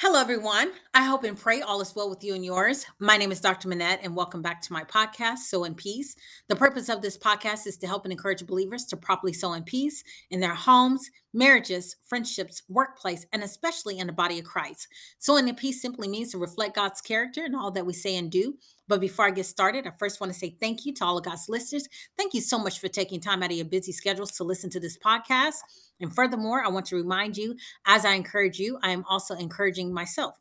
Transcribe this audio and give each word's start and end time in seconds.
Hello, 0.00 0.20
everyone. 0.20 0.70
I 0.94 1.02
hope 1.02 1.24
and 1.24 1.36
pray 1.36 1.60
all 1.60 1.80
is 1.80 1.96
well 1.96 2.08
with 2.08 2.22
you 2.22 2.36
and 2.36 2.44
yours. 2.44 2.86
My 3.00 3.16
name 3.16 3.32
is 3.32 3.40
Dr. 3.40 3.68
Menete, 3.68 3.98
and 4.04 4.14
welcome 4.14 4.40
back 4.40 4.62
to 4.62 4.72
my 4.72 4.84
podcast, 4.84 5.38
Sow 5.38 5.64
in 5.64 5.74
Peace. 5.74 6.14
The 6.46 6.54
purpose 6.54 6.88
of 6.88 7.02
this 7.02 7.18
podcast 7.18 7.66
is 7.66 7.76
to 7.78 7.88
help 7.88 8.04
and 8.04 8.12
encourage 8.12 8.46
believers 8.46 8.84
to 8.84 8.96
properly 8.96 9.32
sow 9.32 9.54
in 9.54 9.64
peace 9.64 10.04
in 10.30 10.38
their 10.38 10.54
homes, 10.54 11.10
marriages, 11.34 11.96
friendships, 12.06 12.62
workplace, 12.68 13.26
and 13.32 13.42
especially 13.42 13.98
in 13.98 14.06
the 14.06 14.12
body 14.12 14.38
of 14.38 14.44
Christ. 14.44 14.86
Sowing 15.18 15.48
in 15.48 15.56
peace 15.56 15.82
simply 15.82 16.06
means 16.06 16.30
to 16.30 16.38
reflect 16.38 16.76
God's 16.76 17.00
character 17.00 17.44
in 17.44 17.56
all 17.56 17.72
that 17.72 17.84
we 17.84 17.92
say 17.92 18.14
and 18.14 18.30
do. 18.30 18.56
But 18.88 19.00
before 19.00 19.26
I 19.26 19.30
get 19.30 19.46
started, 19.46 19.86
I 19.86 19.90
first 19.90 20.20
want 20.20 20.32
to 20.32 20.38
say 20.38 20.56
thank 20.60 20.86
you 20.86 20.94
to 20.94 21.04
all 21.04 21.18
of 21.18 21.24
God's 21.24 21.48
listeners. 21.48 21.86
Thank 22.16 22.34
you 22.34 22.40
so 22.40 22.58
much 22.58 22.80
for 22.80 22.88
taking 22.88 23.20
time 23.20 23.42
out 23.42 23.50
of 23.50 23.56
your 23.56 23.66
busy 23.66 23.92
schedules 23.92 24.32
to 24.32 24.44
listen 24.44 24.70
to 24.70 24.80
this 24.80 24.98
podcast. 24.98 25.56
And 26.00 26.14
furthermore, 26.14 26.64
I 26.64 26.68
want 26.68 26.86
to 26.86 26.96
remind 26.96 27.36
you, 27.36 27.56
as 27.86 28.04
I 28.04 28.14
encourage 28.14 28.58
you, 28.58 28.78
I 28.82 28.90
am 28.90 29.04
also 29.08 29.34
encouraging 29.34 29.92
myself. 29.92 30.36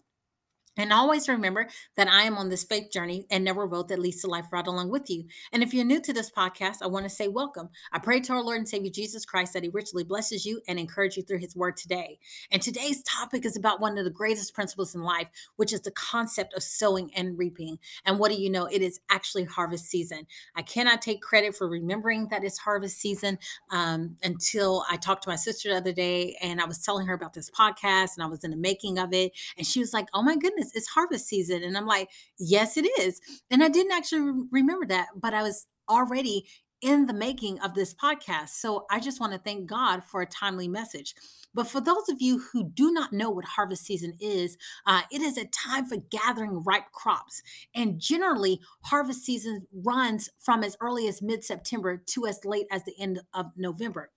And 0.78 0.94
always 0.94 1.28
remember 1.28 1.68
that 1.96 2.08
I 2.08 2.24
am 2.24 2.38
on 2.38 2.50
this 2.50 2.64
faith 2.64 2.92
journey 2.92 3.26
and 3.32 3.44
never 3.44 3.66
road 3.66 3.88
that 3.90 4.00
leads 4.00 4.22
to 4.22 4.28
life 4.28 4.46
right 4.52 4.66
along 4.66 4.90
with 4.90 5.10
you. 5.10 5.26
And 5.52 5.64
if 5.64 5.74
you're 5.74 5.84
new 5.84 6.00
to 6.02 6.14
this 6.14 6.30
podcast, 6.30 6.78
I 6.84 6.88
want 6.88 7.06
to 7.06 7.10
say 7.10 7.28
welcome. 7.28 7.70
I 7.92 7.98
pray 7.98 8.20
to 8.22 8.34
our 8.34 8.44
Lord 8.44 8.60
and 8.60 8.70
Savior 8.70 8.92
Jesus 8.92 9.26
Christ 9.26 9.54
that 9.54 9.64
He 9.64 9.70
richly 9.70 10.04
blesses 10.04 10.46
you 10.46 10.62
and 10.68 10.78
encourage 10.80 11.18
you 11.18 11.24
through 11.24 11.40
His 11.40 11.56
word 11.56 11.78
today. 11.78 12.20
And 12.52 12.62
today's 12.62 13.02
topic 13.02 13.44
is 13.44 13.58
about 13.58 13.82
one 13.82 13.98
of 13.98 14.06
the 14.06 14.12
greatest 14.12 14.54
principles 14.54 14.94
in 14.94 15.02
life, 15.02 15.30
which 15.56 15.74
is 15.74 15.82
the 15.82 15.92
concept 15.92 16.54
of 16.54 16.62
sowing 16.62 17.10
and 17.16 17.38
reaping. 17.38 17.80
And 18.06 18.20
what 18.20 18.32
do 18.32 18.40
you 18.40 18.50
know? 18.50 18.66
It 18.66 18.84
is 18.84 19.00
actually 19.10 19.46
harvest 19.46 19.88
season. 19.88 20.28
I 20.56 20.62
cannot 20.62 21.02
take 21.02 21.22
credit 21.22 21.56
for 21.56 21.68
remembering 21.68 22.28
that 22.28 22.44
it's 22.44 22.60
harvest 22.60 23.00
season 23.00 23.40
um, 23.72 24.18
until 24.22 24.86
I 24.90 24.98
talked 24.98 25.24
to 25.24 25.30
my 25.30 25.36
sister 25.36 25.70
the 25.70 25.78
other 25.78 25.94
day 25.94 26.38
and 26.40 26.62
I 26.62 26.66
was 26.66 26.78
telling 26.78 27.08
her 27.08 27.16
about 27.16 27.34
this 27.34 27.50
podcast 27.50 28.16
and 28.16 28.24
I 28.24 28.28
was 28.28 28.44
in 28.44 28.52
the 28.52 28.58
making 28.58 29.00
of 29.00 29.12
it. 29.12 29.32
And 29.58 29.66
she 29.66 29.80
was 29.80 29.92
like, 29.92 30.08
oh 30.14 30.22
my 30.22 30.36
goodness 30.36 30.67
it's 30.74 30.88
harvest 30.88 31.28
season. 31.28 31.64
And 31.64 31.78
I'm 31.78 31.88
like, 31.88 32.10
yes, 32.40 32.78
it 32.78 32.88
is. 33.00 33.20
And 33.50 33.64
I 33.64 33.70
didn't 33.70 33.94
actually 33.94 34.46
remember 34.52 34.86
that, 34.88 35.08
but 35.16 35.34
I 35.34 35.44
was 35.44 35.68
already 35.90 36.46
in 36.82 37.08
the 37.08 37.14
making 37.14 37.60
of 37.60 37.74
this 37.74 37.94
podcast. 37.94 38.50
So 38.50 38.86
I 38.92 39.00
just 39.00 39.20
want 39.20 39.34
to 39.34 39.40
thank 39.40 39.68
God 39.68 40.04
for 40.04 40.22
a 40.22 40.28
timely 40.28 40.68
message. 40.68 41.16
But 41.54 41.68
for 41.68 41.82
those 41.82 42.08
of 42.10 42.22
you 42.22 42.44
who 42.52 42.70
do 42.70 42.92
not 42.92 43.14
know 43.14 43.32
what 43.32 43.46
harvest 43.46 43.86
season 43.86 44.14
is, 44.20 44.58
uh, 44.86 45.02
it 45.12 45.22
is 45.22 45.38
a 45.38 45.46
time 45.46 45.86
for 45.86 45.98
gathering 46.12 46.64
ripe 46.64 46.92
crops. 46.92 47.42
And 47.74 48.00
generally, 48.00 48.60
harvest 48.84 49.26
season 49.26 49.66
runs 49.74 50.30
from 50.38 50.64
as 50.64 50.78
early 50.80 51.08
as 51.08 51.22
mid 51.22 51.44
September 51.44 51.98
to 51.98 52.28
as 52.28 52.46
late 52.46 52.68
as 52.72 52.84
the 52.84 52.94
end 53.00 53.22
of 53.34 53.58
November. 53.58 54.12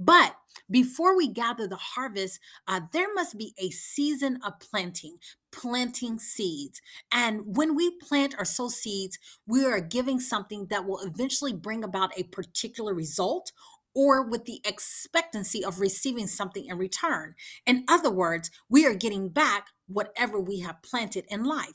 But 0.00 0.34
before 0.70 1.14
we 1.14 1.28
gather 1.28 1.68
the 1.68 1.76
harvest, 1.76 2.40
uh, 2.66 2.80
there 2.92 3.12
must 3.12 3.36
be 3.36 3.54
a 3.58 3.68
season 3.68 4.38
of 4.42 4.58
planting, 4.58 5.18
planting 5.52 6.18
seeds. 6.18 6.80
And 7.12 7.56
when 7.56 7.76
we 7.76 7.90
plant 7.98 8.34
or 8.38 8.46
sow 8.46 8.68
seeds, 8.68 9.18
we 9.46 9.64
are 9.66 9.80
giving 9.80 10.18
something 10.18 10.68
that 10.70 10.86
will 10.86 11.00
eventually 11.00 11.52
bring 11.52 11.84
about 11.84 12.18
a 12.18 12.24
particular 12.24 12.94
result 12.94 13.52
or 13.94 14.22
with 14.22 14.46
the 14.46 14.62
expectancy 14.64 15.62
of 15.64 15.80
receiving 15.80 16.26
something 16.26 16.64
in 16.64 16.78
return. 16.78 17.34
In 17.66 17.84
other 17.86 18.10
words, 18.10 18.50
we 18.70 18.86
are 18.86 18.94
getting 18.94 19.28
back 19.28 19.66
whatever 19.86 20.40
we 20.40 20.60
have 20.60 20.82
planted 20.82 21.26
in 21.28 21.44
life. 21.44 21.74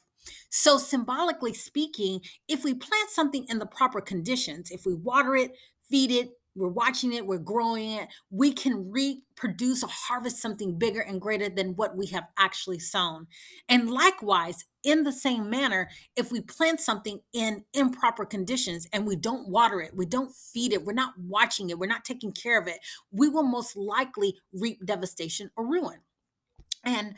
So, 0.50 0.80
symbolically 0.80 1.54
speaking, 1.54 2.22
if 2.48 2.64
we 2.64 2.74
plant 2.74 3.10
something 3.12 3.46
in 3.48 3.60
the 3.60 3.68
proper 3.68 4.02
conditions, 4.02 4.72
if 4.72 4.84
we 4.84 4.96
water 4.96 5.36
it, 5.36 5.56
feed 5.88 6.10
it, 6.10 6.32
we're 6.56 6.70
watching 6.70 7.14
it, 7.14 7.26
we're 7.26 7.38
growing 7.38 7.92
it, 7.92 8.08
we 8.30 8.54
can 8.54 8.92
reproduce 8.92 9.84
or 9.84 9.90
harvest 9.92 10.42
something 10.42 10.78
bigger 10.78 11.02
and 11.02 11.22
greater 11.22 11.50
than 11.50 11.76
what 11.76 11.96
we 11.96 12.08
have 12.08 12.28
actually 12.38 12.80
sown. 12.80 13.28
And 13.68 13.90
likewise, 13.90 14.66
in 14.84 15.04
the 15.04 15.12
same 15.12 15.50
manner, 15.50 15.90
if 16.16 16.32
we 16.32 16.42
plant 16.42 16.80
something 16.80 17.20
in 17.34 17.66
improper 17.74 18.26
conditions 18.26 18.88
and 18.94 19.06
we 19.06 19.16
don't 19.16 19.50
water 19.50 19.82
it, 19.82 19.96
we 19.96 20.06
don't 20.06 20.34
feed 20.34 20.72
it, 20.74 20.86
we're 20.86 20.94
not 20.94 21.14
watching 21.18 21.70
it, 21.70 21.80
we're 21.80 21.88
not 21.88 22.06
taking 22.06 22.32
care 22.32 22.60
of 22.60 22.68
it, 22.68 22.80
we 23.12 23.28
will 23.28 23.44
most 23.44 23.76
likely 23.76 24.38
reap 24.54 24.86
devastation 24.86 25.50
or 25.58 25.68
ruin. 25.68 26.00
And 26.84 27.16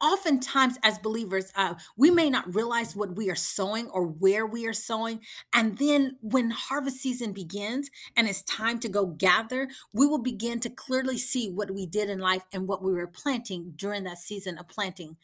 oftentimes 0.00 0.78
as 0.82 0.98
believers 0.98 1.52
uh, 1.56 1.74
we 1.96 2.10
may 2.10 2.28
not 2.28 2.54
realize 2.54 2.94
what 2.94 3.16
we 3.16 3.30
are 3.30 3.34
sowing 3.34 3.88
or 3.88 4.06
where 4.06 4.46
we 4.46 4.66
are 4.66 4.72
sowing 4.72 5.20
and 5.54 5.78
then 5.78 6.16
when 6.20 6.50
harvest 6.50 6.98
season 6.98 7.32
begins 7.32 7.90
and 8.16 8.28
it's 8.28 8.42
time 8.42 8.78
to 8.78 8.88
go 8.88 9.06
gather 9.06 9.68
we 9.92 10.06
will 10.06 10.18
begin 10.18 10.60
to 10.60 10.70
clearly 10.70 11.18
see 11.18 11.50
what 11.50 11.70
we 11.70 11.86
did 11.86 12.08
in 12.10 12.18
life 12.18 12.42
and 12.52 12.68
what 12.68 12.82
we 12.82 12.92
were 12.92 13.06
planting 13.06 13.72
during 13.76 14.04
that 14.04 14.18
season 14.18 14.58
of 14.58 14.68
planting. 14.68 15.16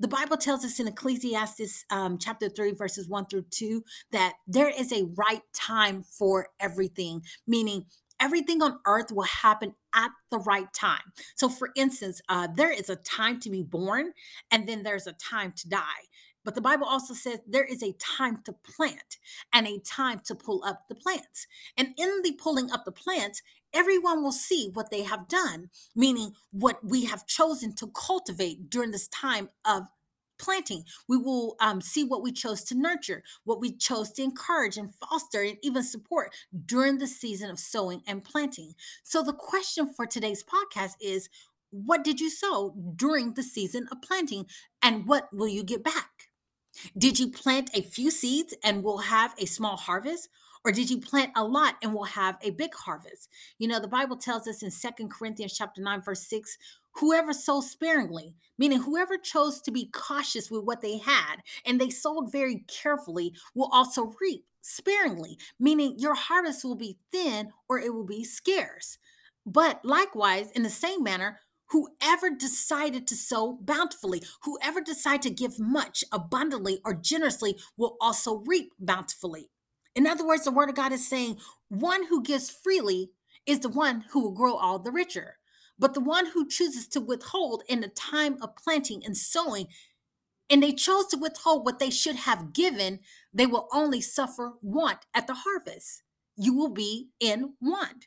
The 0.00 0.08
Bible 0.08 0.36
tells 0.36 0.64
us 0.64 0.78
in 0.78 0.86
Ecclesiastes 0.86 1.84
um, 1.90 2.18
chapter 2.18 2.48
3, 2.48 2.72
verses 2.72 3.08
1 3.08 3.26
through 3.26 3.46
2, 3.50 3.82
that 4.12 4.34
there 4.46 4.68
is 4.68 4.92
a 4.92 5.08
right 5.16 5.42
time 5.52 6.04
for 6.04 6.48
everything, 6.60 7.22
meaning 7.48 7.86
everything 8.20 8.62
on 8.62 8.80
earth 8.86 9.10
will 9.10 9.22
happen 9.24 9.74
at 9.94 10.10
the 10.30 10.38
right 10.38 10.72
time. 10.72 11.12
So, 11.36 11.48
for 11.48 11.70
instance, 11.76 12.20
uh, 12.28 12.48
there 12.54 12.72
is 12.72 12.88
a 12.88 12.96
time 12.96 13.40
to 13.40 13.50
be 13.50 13.62
born, 13.62 14.12
and 14.50 14.68
then 14.68 14.82
there's 14.82 15.06
a 15.06 15.12
time 15.12 15.52
to 15.56 15.68
die. 15.68 16.08
But 16.44 16.54
the 16.54 16.60
Bible 16.62 16.86
also 16.86 17.12
says 17.14 17.40
there 17.46 17.64
is 17.64 17.82
a 17.82 17.92
time 17.98 18.42
to 18.44 18.52
plant 18.54 19.18
and 19.52 19.66
a 19.66 19.80
time 19.80 20.20
to 20.26 20.34
pull 20.34 20.62
up 20.64 20.88
the 20.88 20.94
plants. 20.94 21.46
And 21.76 21.88
in 21.98 22.22
the 22.22 22.32
pulling 22.32 22.70
up 22.70 22.84
the 22.84 22.92
plants, 22.92 23.42
everyone 23.74 24.22
will 24.22 24.32
see 24.32 24.70
what 24.72 24.90
they 24.90 25.02
have 25.02 25.28
done, 25.28 25.68
meaning 25.94 26.32
what 26.50 26.82
we 26.82 27.04
have 27.04 27.26
chosen 27.26 27.74
to 27.74 27.88
cultivate 27.88 28.70
during 28.70 28.92
this 28.92 29.08
time 29.08 29.50
of 29.64 29.88
planting. 30.38 30.84
We 31.08 31.16
will 31.16 31.56
um, 31.60 31.80
see 31.80 32.04
what 32.04 32.22
we 32.22 32.32
chose 32.32 32.62
to 32.64 32.74
nurture, 32.74 33.22
what 33.44 33.60
we 33.60 33.72
chose 33.72 34.12
to 34.12 34.22
encourage 34.22 34.76
and 34.76 34.94
foster 34.94 35.42
and 35.42 35.58
even 35.62 35.82
support 35.82 36.34
during 36.66 36.98
the 36.98 37.06
season 37.06 37.50
of 37.50 37.58
sowing 37.58 38.02
and 38.06 38.24
planting. 38.24 38.74
So, 39.02 39.22
the 39.22 39.32
question 39.32 39.92
for 39.92 40.06
today's 40.06 40.44
podcast 40.44 40.92
is 41.00 41.28
what 41.70 42.04
did 42.04 42.20
you 42.20 42.30
sow 42.30 42.74
during 42.96 43.34
the 43.34 43.42
season 43.42 43.88
of 43.92 44.00
planting, 44.00 44.46
and 44.82 45.06
what 45.06 45.28
will 45.32 45.48
you 45.48 45.62
get 45.62 45.84
back? 45.84 46.30
Did 46.96 47.18
you 47.18 47.30
plant 47.30 47.70
a 47.74 47.82
few 47.82 48.10
seeds 48.10 48.54
and 48.62 48.82
will 48.82 48.98
have 48.98 49.34
a 49.38 49.46
small 49.46 49.76
harvest? 49.76 50.28
Or 50.64 50.72
did 50.72 50.90
you 50.90 51.00
plant 51.00 51.32
a 51.36 51.44
lot 51.44 51.76
and 51.82 51.94
will 51.94 52.04
have 52.04 52.36
a 52.42 52.50
big 52.50 52.74
harvest? 52.74 53.28
You 53.58 53.68
know, 53.68 53.80
the 53.80 53.88
Bible 53.88 54.16
tells 54.16 54.46
us 54.48 54.62
in 54.62 54.70
Second 54.70 55.10
Corinthians 55.10 55.56
chapter 55.56 55.80
9, 55.80 56.02
verse 56.02 56.26
6, 56.28 56.58
whoever 56.98 57.32
sows 57.32 57.70
sparingly, 57.70 58.36
meaning 58.58 58.82
whoever 58.82 59.16
chose 59.16 59.60
to 59.62 59.70
be 59.70 59.90
cautious 59.92 60.50
with 60.50 60.64
what 60.64 60.80
they 60.80 60.98
had 60.98 61.36
and 61.64 61.80
they 61.80 61.90
sowed 61.90 62.30
very 62.32 62.64
carefully, 62.66 63.34
will 63.54 63.70
also 63.72 64.14
reap 64.20 64.44
sparingly, 64.60 65.38
meaning 65.58 65.94
your 65.98 66.14
harvest 66.14 66.64
will 66.64 66.76
be 66.76 66.98
thin 67.10 67.50
or 67.68 67.78
it 67.78 67.94
will 67.94 68.06
be 68.06 68.24
scarce. 68.24 68.98
But 69.46 69.84
likewise, 69.84 70.50
in 70.50 70.62
the 70.62 70.70
same 70.70 71.02
manner, 71.02 71.40
whoever 71.70 72.30
decided 72.30 73.06
to 73.06 73.14
sow 73.14 73.58
bountifully, 73.62 74.22
whoever 74.42 74.80
decided 74.80 75.22
to 75.22 75.30
give 75.30 75.58
much, 75.58 76.04
abundantly, 76.12 76.80
or 76.84 76.94
generously, 76.94 77.56
will 77.76 77.96
also 78.00 78.42
reap 78.46 78.72
bountifully. 78.78 79.50
In 79.94 80.06
other 80.06 80.26
words, 80.26 80.44
the 80.44 80.50
word 80.50 80.68
of 80.68 80.74
God 80.74 80.92
is 80.92 81.08
saying, 81.08 81.38
one 81.68 82.06
who 82.06 82.22
gives 82.22 82.50
freely 82.50 83.10
is 83.46 83.60
the 83.60 83.68
one 83.68 84.04
who 84.10 84.20
will 84.20 84.32
grow 84.32 84.54
all 84.54 84.78
the 84.78 84.92
richer. 84.92 85.37
But 85.78 85.94
the 85.94 86.00
one 86.00 86.26
who 86.26 86.48
chooses 86.48 86.88
to 86.88 87.00
withhold 87.00 87.62
in 87.68 87.80
the 87.80 87.88
time 87.88 88.36
of 88.42 88.56
planting 88.56 89.04
and 89.04 89.16
sowing, 89.16 89.68
and 90.50 90.62
they 90.62 90.72
chose 90.72 91.06
to 91.08 91.18
withhold 91.18 91.64
what 91.64 91.78
they 91.78 91.90
should 91.90 92.16
have 92.16 92.52
given, 92.52 93.00
they 93.32 93.46
will 93.46 93.68
only 93.72 94.00
suffer 94.00 94.54
want 94.62 95.00
at 95.14 95.26
the 95.26 95.34
harvest. 95.34 96.02
You 96.36 96.54
will 96.54 96.70
be 96.70 97.08
in 97.20 97.54
want. 97.60 98.06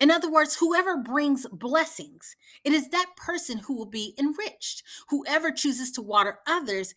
In 0.00 0.10
other 0.10 0.30
words, 0.30 0.56
whoever 0.56 0.96
brings 0.96 1.46
blessings, 1.52 2.34
it 2.64 2.72
is 2.72 2.88
that 2.88 3.16
person 3.16 3.58
who 3.58 3.76
will 3.76 3.86
be 3.86 4.14
enriched. 4.18 4.82
Whoever 5.08 5.50
chooses 5.50 5.90
to 5.92 6.02
water 6.02 6.38
others 6.46 6.94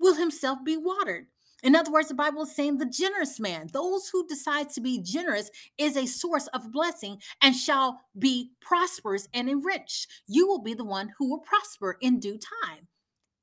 will 0.00 0.14
himself 0.14 0.60
be 0.64 0.76
watered. 0.76 1.26
In 1.66 1.74
other 1.74 1.90
words, 1.90 2.06
the 2.06 2.14
Bible 2.14 2.42
is 2.42 2.54
saying 2.54 2.78
the 2.78 2.86
generous 2.86 3.40
man, 3.40 3.70
those 3.72 4.08
who 4.10 4.24
decide 4.28 4.70
to 4.70 4.80
be 4.80 5.02
generous, 5.02 5.50
is 5.76 5.96
a 5.96 6.06
source 6.06 6.46
of 6.54 6.70
blessing 6.70 7.20
and 7.42 7.56
shall 7.56 8.02
be 8.16 8.52
prosperous 8.60 9.26
and 9.34 9.50
enriched. 9.50 10.06
You 10.28 10.46
will 10.46 10.62
be 10.62 10.74
the 10.74 10.84
one 10.84 11.10
who 11.18 11.28
will 11.28 11.40
prosper 11.40 11.98
in 12.00 12.20
due 12.20 12.38
time. 12.38 12.86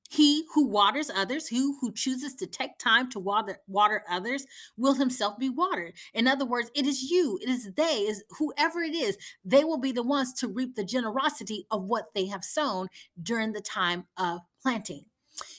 He 0.10 0.46
who 0.54 0.66
waters 0.66 1.12
others, 1.14 1.50
who 1.50 1.78
who 1.82 1.92
chooses 1.92 2.34
to 2.36 2.48
take 2.48 2.78
time 2.78 3.10
to 3.12 3.20
water 3.20 3.60
water 3.68 4.06
others, 4.10 4.46
will 4.78 4.94
himself 4.94 5.38
be 5.38 5.50
watered. 5.50 5.92
In 6.14 6.26
other 6.26 6.46
words, 6.46 6.72
it 6.74 6.86
is 6.86 7.12
you, 7.12 7.38
it 7.42 7.50
is 7.50 7.74
they, 7.74 8.04
is 8.04 8.24
whoever 8.40 8.80
it 8.84 8.96
is, 8.96 9.18
they 9.44 9.66
will 9.66 9.80
be 9.80 9.92
the 9.92 10.02
ones 10.02 10.32
to 10.36 10.48
reap 10.48 10.78
the 10.78 10.86
generosity 10.86 11.68
of 11.72 11.84
what 11.84 12.14
they 12.16 12.28
have 12.28 12.46
sown 12.46 12.88
during 13.22 13.52
the 13.52 13.60
time 13.60 14.06
of 14.16 14.40
planting. 14.62 15.04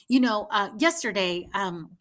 You 0.07 0.19
know, 0.19 0.47
uh, 0.49 0.69
yesterday, 0.79 1.47
um, 1.53 1.97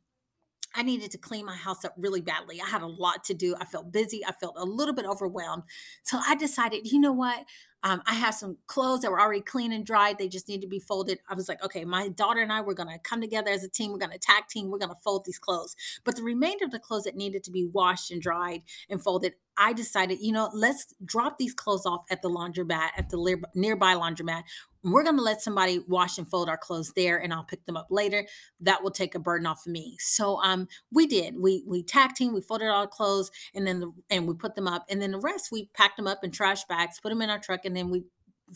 I 0.75 0.83
needed 0.83 1.11
to 1.13 1.19
clean 1.19 1.47
my 1.47 1.57
house 1.57 1.85
up 1.85 1.95
really 1.97 2.21
badly. 2.21 2.61
I 2.61 2.69
had 2.69 2.83
a 2.83 2.87
lot 2.87 3.25
to 3.25 3.35
do. 3.35 3.55
I 3.61 3.65
felt 3.65 3.93
busy. 3.93 4.25
I 4.27 4.33
felt 4.33 4.55
a 4.57 4.65
little 4.65 4.95
bit 4.95 5.07
overwhelmed. 5.07 5.65
So 6.03 6.21
I 6.27 6.35
decided, 6.35 6.91
you 6.91 7.01
know 7.01 7.13
what? 7.13 7.45
um, 7.85 8.03
I 8.07 8.15
have 8.15 8.35
some 8.35 8.57
clothes 8.67 9.03
that 9.03 9.11
were 9.11 9.21
already 9.21 9.43
clean 9.43 9.71
and 9.71 9.85
dried. 9.85 10.17
They 10.17 10.27
just 10.27 10.49
need 10.49 10.63
to 10.63 10.67
be 10.67 10.79
folded. 10.79 11.19
I 11.29 11.35
was 11.35 11.51
like, 11.51 11.63
okay, 11.63 11.85
my 11.85 12.09
daughter 12.09 12.41
and 12.41 12.51
I, 12.51 12.63
we're 12.63 12.73
going 12.73 12.89
to 12.89 12.99
come 12.99 13.21
together 13.21 13.51
as 13.51 13.63
a 13.63 13.69
team. 13.69 13.93
We're 13.93 13.99
going 13.99 14.11
to 14.11 14.19
tag 14.19 14.45
team. 14.49 14.71
We're 14.71 14.79
going 14.79 14.89
to 14.89 15.01
fold 15.05 15.25
these 15.27 15.39
clothes. 15.39 15.77
But 16.03 16.17
the 16.17 16.23
remainder 16.23 16.65
of 16.65 16.71
the 16.71 16.79
clothes 16.79 17.05
that 17.05 17.15
needed 17.15 17.45
to 17.45 17.51
be 17.51 17.67
washed 17.67 18.11
and 18.11 18.23
dried 18.23 18.63
and 18.89 19.03
folded, 19.03 19.35
I 19.57 19.73
decided, 19.73 20.19
you 20.21 20.33
know, 20.33 20.51
let's 20.53 20.95
drop 21.05 21.39
these 21.39 21.55
clothes 21.55 21.87
off 21.87 22.05
at 22.11 22.23
the 22.23 22.31
laundromat, 22.31 22.91
at 22.97 23.11
the 23.11 23.43
nearby 23.55 23.95
laundromat. 23.95 24.43
We're 24.83 25.05
going 25.05 25.17
to 25.17 25.23
let 25.23 25.41
somebody 25.41 25.81
wash 25.89 26.19
and 26.19 26.29
fold 26.29 26.49
our 26.49 26.59
clothes 26.59 26.93
there, 26.95 27.17
and 27.17 27.33
I'll 27.33 27.45
pick 27.45 27.65
them 27.65 27.77
up 27.77 27.87
later. 27.91 28.27
That 28.61 28.83
will 28.83 28.91
take 28.91 29.15
a 29.15 29.19
burden 29.19 29.47
off 29.47 29.65
of 29.67 29.73
me. 29.73 29.97
So, 29.99 30.43
um, 30.43 30.69
we 30.93 31.07
did. 31.07 31.37
We 31.41 31.65
we 31.67 31.83
tag 31.83 32.15
team. 32.15 32.35
We 32.35 32.43
folded 32.43 32.69
all 32.69 32.83
our 32.83 32.87
clothes, 32.87 33.31
and 33.55 33.67
then 33.67 33.81
the, 33.81 33.93
and 34.11 34.29
we 34.29 34.35
put 34.35 34.57
them 34.57 34.69
up, 34.69 34.85
and 34.91 35.01
then 35.01 35.13
the 35.13 35.21
rest 35.21 35.49
we 35.51 35.71
packed 35.75 35.97
them 35.97 36.07
up 36.07 36.23
in 36.23 36.31
trash 36.31 36.65
bags, 36.65 37.01
put 37.01 37.09
them 37.09 37.23
in 37.23 37.31
our 37.31 37.39
truck, 37.39 37.65
and 37.65 37.77
then 37.77 37.91
we 37.91 38.05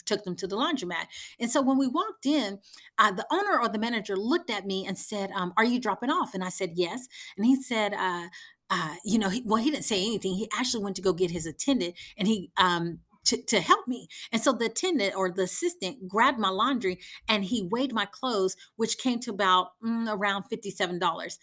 took 0.05 0.23
them 0.25 0.37
to 0.37 0.47
the 0.47 0.57
laundromat. 0.57 1.07
And 1.41 1.51
so 1.51 1.63
when 1.63 1.79
we 1.79 1.87
walked 1.87 2.27
in, 2.27 2.59
uh, 2.99 3.11
the 3.11 3.27
owner 3.31 3.59
or 3.59 3.69
the 3.69 3.79
manager 3.79 4.17
looked 4.17 4.51
at 4.51 4.67
me 4.67 4.87
and 4.87 4.99
said, 4.99 5.31
um, 5.31 5.55
"Are 5.57 5.65
you 5.65 5.81
dropping 5.81 6.11
off?" 6.11 6.35
And 6.35 6.45
I 6.45 6.51
said, 6.51 6.73
"Yes." 6.75 7.09
And 7.37 7.47
he 7.47 7.57
said, 7.57 7.95
uh, 7.95 8.29
uh, 8.71 8.95
you 9.05 9.19
know, 9.19 9.29
he, 9.29 9.43
well, 9.45 9.63
he 9.63 9.71
didn't 9.71 9.85
say 9.85 10.05
anything. 10.05 10.35
He 10.35 10.49
actually 10.57 10.85
went 10.85 10.97
to 10.97 11.03
go 11.03 11.13
get 11.13 11.31
his 11.31 11.47
attendant 11.47 11.95
and 12.17 12.29
he, 12.29 12.51
um, 12.57 13.01
to, 13.25 13.43
to 13.43 13.61
help 13.61 13.87
me. 13.87 14.09
And 14.33 14.43
so 14.43 14.53
the 14.53 14.67
attendant 14.67 15.15
or 15.15 15.31
the 15.31 15.43
assistant 15.43 16.09
grabbed 16.09 16.39
my 16.39 16.49
laundry 16.49 16.99
and 17.29 17.45
he 17.45 17.69
weighed 17.71 17.93
my 17.93 18.07
clothes, 18.07 18.57
which 18.77 18.99
came 18.99 19.21
to 19.21 19.31
about 19.31 19.73
mm, 19.85 20.09
around 20.11 20.45
$57 20.53 21.39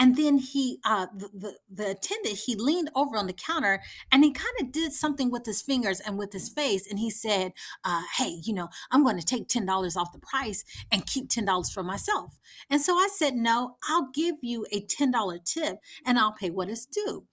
and 0.00 0.16
then 0.16 0.38
he 0.38 0.80
uh 0.84 1.06
the, 1.14 1.28
the, 1.32 1.56
the 1.70 1.90
attendant 1.90 2.36
he 2.46 2.56
leaned 2.56 2.90
over 2.96 3.16
on 3.16 3.26
the 3.28 3.32
counter 3.32 3.80
and 4.10 4.24
he 4.24 4.32
kind 4.32 4.54
of 4.60 4.72
did 4.72 4.92
something 4.92 5.30
with 5.30 5.46
his 5.46 5.62
fingers 5.62 6.00
and 6.00 6.18
with 6.18 6.32
his 6.32 6.48
face 6.48 6.88
and 6.90 6.98
he 6.98 7.10
said 7.10 7.52
uh 7.84 8.02
hey 8.16 8.40
you 8.42 8.52
know 8.52 8.68
i'm 8.90 9.04
going 9.04 9.18
to 9.18 9.24
take 9.24 9.46
$10 9.46 9.96
off 9.96 10.12
the 10.12 10.18
price 10.18 10.64
and 10.90 11.06
keep 11.06 11.28
$10 11.28 11.72
for 11.72 11.82
myself. 11.82 12.38
And 12.68 12.80
so 12.80 12.94
i 12.94 13.08
said 13.14 13.34
no 13.34 13.76
i'll 13.88 14.10
give 14.12 14.36
you 14.42 14.66
a 14.72 14.80
$10 14.80 15.44
tip 15.44 15.76
and 16.04 16.18
i'll 16.18 16.32
pay 16.32 16.50
what 16.50 16.68
is 16.68 16.86
due. 16.86 17.26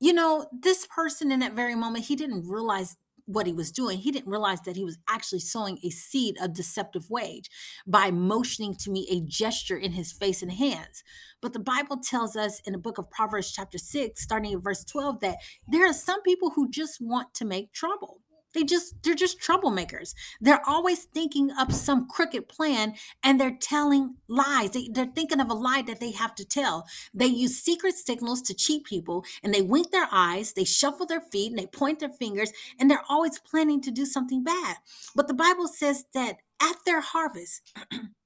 You 0.00 0.12
know 0.12 0.46
this 0.52 0.86
person 0.86 1.32
in 1.32 1.40
that 1.40 1.54
very 1.54 1.74
moment 1.74 2.06
he 2.06 2.16
didn't 2.16 2.48
realize 2.48 2.96
what 3.28 3.46
he 3.46 3.52
was 3.52 3.70
doing, 3.70 3.98
he 3.98 4.10
didn't 4.10 4.30
realize 4.30 4.62
that 4.62 4.76
he 4.76 4.84
was 4.84 4.98
actually 5.08 5.40
sowing 5.40 5.78
a 5.84 5.90
seed 5.90 6.36
of 6.40 6.54
deceptive 6.54 7.10
wage 7.10 7.50
by 7.86 8.10
motioning 8.10 8.74
to 8.74 8.90
me 8.90 9.06
a 9.10 9.20
gesture 9.20 9.76
in 9.76 9.92
his 9.92 10.12
face 10.12 10.40
and 10.40 10.52
hands. 10.52 11.04
But 11.42 11.52
the 11.52 11.58
Bible 11.58 11.98
tells 12.02 12.36
us 12.36 12.60
in 12.64 12.72
the 12.72 12.78
book 12.78 12.96
of 12.96 13.10
Proverbs, 13.10 13.52
chapter 13.52 13.76
6, 13.76 14.20
starting 14.20 14.54
at 14.54 14.62
verse 14.62 14.82
12, 14.82 15.20
that 15.20 15.36
there 15.68 15.86
are 15.86 15.92
some 15.92 16.22
people 16.22 16.50
who 16.50 16.70
just 16.70 16.98
want 17.00 17.34
to 17.34 17.44
make 17.44 17.72
trouble. 17.72 18.22
They 18.58 18.64
just 18.64 19.04
they're 19.04 19.14
just 19.14 19.40
troublemakers. 19.40 20.14
They're 20.40 20.68
always 20.68 21.04
thinking 21.04 21.52
up 21.52 21.70
some 21.70 22.08
crooked 22.08 22.48
plan 22.48 22.94
and 23.22 23.40
they're 23.40 23.56
telling 23.56 24.16
lies. 24.26 24.72
They, 24.72 24.88
they're 24.92 25.12
thinking 25.14 25.38
of 25.38 25.48
a 25.48 25.54
lie 25.54 25.82
that 25.82 26.00
they 26.00 26.10
have 26.10 26.34
to 26.34 26.44
tell. 26.44 26.84
They 27.14 27.26
use 27.26 27.62
secret 27.62 27.94
signals 27.94 28.42
to 28.42 28.54
cheat 28.54 28.82
people 28.82 29.24
and 29.44 29.54
they 29.54 29.62
wink 29.62 29.92
their 29.92 30.08
eyes, 30.10 30.54
they 30.54 30.64
shuffle 30.64 31.06
their 31.06 31.20
feet, 31.20 31.50
and 31.50 31.58
they 31.58 31.66
point 31.66 32.00
their 32.00 32.08
fingers, 32.08 32.50
and 32.80 32.90
they're 32.90 33.04
always 33.08 33.38
planning 33.38 33.80
to 33.82 33.92
do 33.92 34.04
something 34.04 34.42
bad. 34.42 34.78
But 35.14 35.28
the 35.28 35.34
Bible 35.34 35.68
says 35.68 36.06
that 36.12 36.38
at 36.60 36.84
their 36.84 37.00
harvest, 37.00 37.62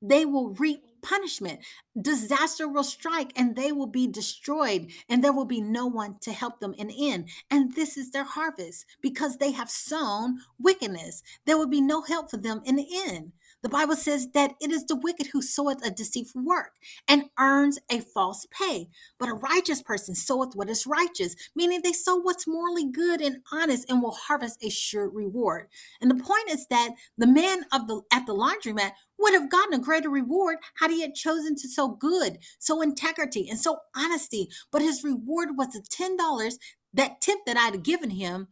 they 0.00 0.24
will 0.24 0.50
reap 0.54 0.84
punishment. 1.02 1.60
Disaster 2.00 2.68
will 2.68 2.84
strike 2.84 3.32
and 3.36 3.56
they 3.56 3.72
will 3.72 3.86
be 3.86 4.06
destroyed, 4.06 4.90
and 5.08 5.22
there 5.22 5.32
will 5.32 5.44
be 5.44 5.60
no 5.60 5.86
one 5.86 6.16
to 6.20 6.32
help 6.32 6.60
them 6.60 6.74
in 6.78 6.88
the 6.88 7.10
end. 7.10 7.28
And 7.50 7.74
this 7.74 7.96
is 7.96 8.10
their 8.10 8.24
harvest 8.24 8.86
because 9.00 9.36
they 9.36 9.52
have 9.52 9.70
sown 9.70 10.38
wickedness. 10.58 11.22
There 11.44 11.58
will 11.58 11.68
be 11.68 11.80
no 11.80 12.02
help 12.02 12.30
for 12.30 12.36
them 12.36 12.62
in 12.64 12.76
the 12.76 12.88
end. 13.06 13.32
The 13.62 13.68
Bible 13.68 13.94
says 13.94 14.32
that 14.32 14.54
it 14.60 14.72
is 14.72 14.84
the 14.84 14.96
wicked 14.96 15.28
who 15.28 15.40
soweth 15.40 15.86
a 15.86 15.90
deceitful 15.90 16.44
work 16.44 16.72
and 17.06 17.30
earns 17.38 17.78
a 17.90 18.00
false 18.00 18.46
pay. 18.50 18.88
But 19.18 19.28
a 19.28 19.34
righteous 19.34 19.82
person 19.82 20.14
soweth 20.16 20.54
what 20.54 20.68
is 20.68 20.86
righteous, 20.86 21.36
meaning 21.54 21.80
they 21.82 21.92
sow 21.92 22.16
what's 22.16 22.46
morally 22.46 22.90
good 22.90 23.20
and 23.20 23.38
honest 23.52 23.88
and 23.88 24.02
will 24.02 24.12
harvest 24.12 24.62
a 24.64 24.70
sure 24.70 25.08
reward. 25.08 25.68
And 26.00 26.10
the 26.10 26.22
point 26.22 26.50
is 26.50 26.66
that 26.68 26.90
the 27.16 27.26
man 27.26 27.64
of 27.72 27.86
the 27.86 28.02
at 28.12 28.26
the 28.26 28.34
laundromat 28.34 28.92
would 29.18 29.34
have 29.34 29.50
gotten 29.50 29.74
a 29.74 29.78
greater 29.78 30.10
reward 30.10 30.58
had 30.80 30.90
he 30.90 31.00
had 31.00 31.14
chosen 31.14 31.54
to 31.54 31.68
sow 31.68 31.88
good, 31.88 32.38
sow 32.58 32.82
integrity, 32.82 33.48
and 33.48 33.58
sow 33.58 33.78
honesty. 33.94 34.48
But 34.72 34.82
his 34.82 35.04
reward 35.04 35.50
was 35.56 35.68
the 35.68 35.80
$10, 35.80 36.54
that 36.94 37.20
tip 37.20 37.38
that 37.46 37.56
I'd 37.56 37.84
given 37.84 38.10
him. 38.10 38.48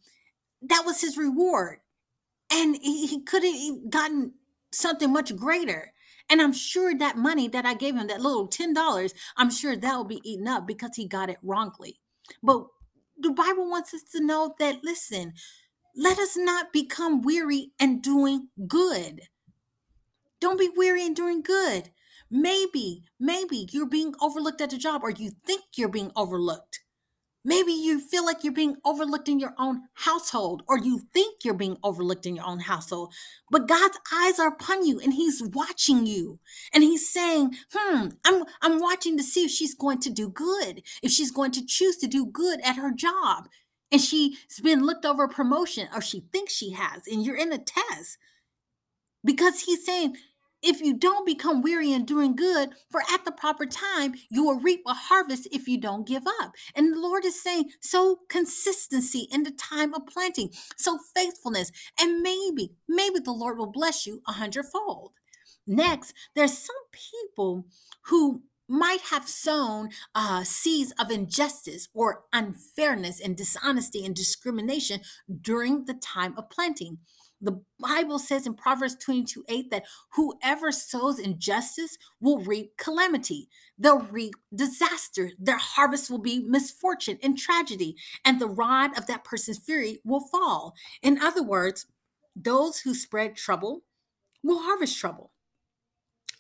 That 0.62 0.84
was 0.86 1.00
his 1.00 1.18
reward. 1.18 1.78
And 2.52 2.76
he, 2.76 3.06
he 3.06 3.22
could 3.22 3.42
have 3.44 3.90
gotten 3.90 4.34
something 4.72 5.12
much 5.12 5.34
greater. 5.37 5.93
And 6.28 6.40
I'm 6.40 6.52
sure 6.52 6.94
that 6.96 7.17
money 7.17 7.49
that 7.49 7.67
I 7.67 7.75
gave 7.75 7.96
him, 7.96 8.06
that 8.06 8.20
little 8.20 8.49
$10, 8.49 9.12
I'm 9.37 9.50
sure 9.50 9.76
that 9.76 9.96
will 9.96 10.05
be 10.05 10.20
eaten 10.25 10.46
up 10.46 10.67
because 10.67 10.93
he 10.94 11.08
got 11.08 11.28
it 11.28 11.38
wrongly. 11.43 11.96
But 12.43 12.67
the 13.19 13.32
Bible 13.32 13.69
wants 13.69 13.93
us 13.93 14.02
to 14.12 14.25
know 14.25 14.55
that, 14.61 14.84
listen, 14.84 15.34
let 15.96 16.19
us 16.19 16.37
not 16.37 16.72
become 16.72 17.20
weary 17.20 17.72
and 17.81 18.00
doing 18.00 18.49
good. 18.69 19.22
Don't 20.40 20.58
be 20.58 20.70
weary 20.75 21.05
and 21.05 21.17
doing 21.17 21.43
good. 21.43 21.90
Maybe, 22.31 23.02
maybe 23.19 23.69
you're 23.72 23.88
being 23.88 24.14
overlooked 24.20 24.61
at 24.61 24.70
the 24.70 24.78
job 24.78 25.02
or 25.02 25.11
you 25.11 25.32
think 25.44 25.62
you're 25.76 25.88
being 25.88 26.12
overlooked. 26.14 26.81
Maybe 27.42 27.72
you 27.72 28.00
feel 28.00 28.25
like 28.25 28.44
you're 28.44 28.52
being 28.52 28.76
overlooked 28.84 29.28
in 29.28 29.40
your 29.40 29.54
own 29.58 29.82
household, 29.94 30.62
or 30.69 30.78
you 30.78 31.00
think 31.14 31.42
you're 31.42 31.54
being 31.54 31.78
overlooked 31.82 32.26
in 32.26 32.37
your 32.37 32.46
own 32.46 32.60
household. 32.60 33.14
But 33.50 33.66
God's 33.66 33.98
eyes 34.12 34.38
are 34.38 34.48
upon 34.48 34.84
you 34.84 35.00
and 35.00 35.14
He's 35.14 35.42
watching 35.42 36.06
you. 36.06 36.38
And 36.75 36.84
He's 36.84 37.10
saying, 37.10 37.54
Hmm, 37.72 38.08
I'm, 38.26 38.44
I'm 38.60 38.78
watching 38.78 39.16
to 39.16 39.22
see 39.22 39.44
if 39.44 39.50
she's 39.50 39.75
going 39.75 40.00
to 40.00 40.10
do 40.10 40.28
good, 40.28 40.82
if 41.02 41.10
she's 41.10 41.31
going 41.31 41.52
to 41.52 41.64
choose 41.64 41.96
to 41.98 42.06
do 42.06 42.26
good 42.26 42.60
at 42.60 42.76
her 42.76 42.92
job. 42.92 43.48
And 43.90 44.00
she's 44.00 44.36
been 44.62 44.84
looked 44.84 45.06
over 45.06 45.25
a 45.25 45.28
promotion, 45.28 45.88
or 45.94 46.02
she 46.02 46.20
thinks 46.32 46.52
she 46.52 46.72
has, 46.72 47.06
and 47.06 47.25
you're 47.25 47.36
in 47.36 47.52
a 47.52 47.58
test. 47.58 48.19
Because 49.25 49.62
He's 49.62 49.84
saying, 49.84 50.14
if 50.62 50.80
you 50.80 50.94
don't 50.94 51.26
become 51.26 51.62
weary 51.62 51.92
in 51.92 52.04
doing 52.04 52.36
good, 52.36 52.70
for 52.90 53.02
at 53.12 53.24
the 53.24 53.32
proper 53.32 53.66
time, 53.66 54.14
you 54.30 54.44
will 54.44 54.58
reap 54.58 54.82
a 54.86 54.94
harvest 54.94 55.48
if 55.52 55.66
you 55.68 55.78
don't 55.78 56.06
give 56.06 56.24
up. 56.40 56.52
And 56.74 56.92
the 56.92 57.00
Lord 57.00 57.24
is 57.24 57.42
saying, 57.42 57.70
so 57.80 58.20
consistency 58.28 59.28
in 59.30 59.42
the 59.42 59.50
time 59.50 59.94
of 59.94 60.06
planting, 60.06 60.50
so 60.76 60.98
faithfulness, 61.14 61.72
and 61.98 62.22
maybe, 62.22 62.74
maybe 62.88 63.18
the 63.18 63.32
Lord 63.32 63.58
will 63.58 63.70
bless 63.70 64.06
you 64.06 64.22
a 64.26 64.32
hundredfold. 64.32 65.12
Next, 65.67 66.14
there's 66.34 66.58
some 66.58 66.76
people 66.93 67.67
who 68.06 68.43
might 68.69 69.00
have 69.10 69.29
sown 69.29 69.90
uh, 70.14 70.44
seeds 70.44 70.93
of 70.98 71.10
injustice 71.10 71.88
or 71.93 72.22
unfairness 72.32 73.20
and 73.20 73.36
dishonesty 73.36 74.05
and 74.06 74.14
discrimination 74.14 75.00
during 75.43 75.86
the 75.86 75.94
time 75.94 76.34
of 76.38 76.48
planting. 76.48 76.98
The 77.41 77.63
Bible 77.79 78.19
says 78.19 78.47
in 78.47 78.55
Proverbs 78.55 78.97
22 78.97 79.44
8 79.49 79.70
that 79.70 79.85
whoever 80.13 80.70
sows 80.70 81.19
injustice 81.19 81.97
will 82.20 82.41
reap 82.41 82.77
calamity. 82.77 83.49
They'll 83.79 84.01
reap 84.01 84.35
disaster. 84.55 85.31
Their 85.39 85.56
harvest 85.56 86.11
will 86.11 86.19
be 86.19 86.41
misfortune 86.41 87.19
and 87.23 87.39
tragedy, 87.39 87.97
and 88.25 88.41
the 88.41 88.49
rod 88.49 88.97
of 88.99 89.06
that 89.06 89.25
person's 89.25 89.59
fury 89.59 90.01
will 90.05 90.20
fall. 90.20 90.75
In 91.03 91.19
other 91.19 91.43
words, 91.43 91.87
those 92.37 92.81
who 92.81 92.94
spread 92.94 93.37
trouble 93.37 93.82
will 94.43 94.63
harvest 94.63 94.99
trouble. 94.99 95.32